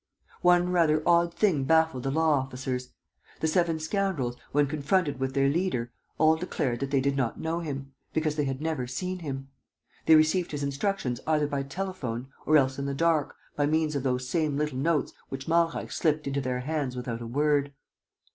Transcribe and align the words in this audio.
One 0.41 0.71
rather 0.71 1.07
odd 1.07 1.31
thing 1.31 1.63
baffled 1.65 2.01
the 2.01 2.09
law 2.09 2.31
officers. 2.39 2.89
The 3.39 3.45
seven 3.47 3.79
scoundrels, 3.79 4.35
when 4.51 4.65
confronted 4.65 5.19
with 5.19 5.35
their 5.35 5.47
leader, 5.47 5.91
all 6.17 6.35
declared 6.37 6.79
that 6.79 6.89
they 6.89 7.01
did 7.01 7.15
not 7.15 7.39
know 7.39 7.59
him, 7.59 7.93
because 8.11 8.35
they 8.35 8.45
had 8.45 8.63
never 8.63 8.87
seen 8.87 9.19
him. 9.19 9.49
They 10.07 10.15
received 10.15 10.53
his 10.53 10.63
instructions 10.63 11.19
either 11.27 11.45
by 11.45 11.61
telephone, 11.61 12.29
or 12.47 12.57
else 12.57 12.79
in 12.79 12.87
the 12.87 12.95
dark, 12.95 13.35
by 13.55 13.67
means 13.67 13.95
of 13.95 14.01
those 14.01 14.27
same 14.27 14.57
little 14.57 14.79
notes 14.79 15.13
which 15.29 15.47
Malreich 15.47 15.91
slipped 15.91 16.25
into 16.25 16.41
their 16.41 16.61
hands 16.61 16.95
without 16.95 17.21
a 17.21 17.27
word. 17.27 17.71